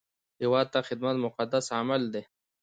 [0.41, 2.23] هیواد ته خدمت مقدس عمل دی